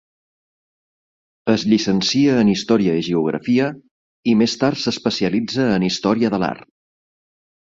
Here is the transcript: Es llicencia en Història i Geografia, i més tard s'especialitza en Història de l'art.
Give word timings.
Es 1.55 1.65
llicencia 1.73 2.39
en 2.45 2.49
Història 2.53 2.95
i 3.01 3.05
Geografia, 3.09 3.67
i 4.33 4.35
més 4.41 4.57
tard 4.63 4.83
s'especialitza 4.87 5.69
en 5.79 5.87
Història 5.91 6.33
de 6.37 6.41
l'art. 6.47 6.67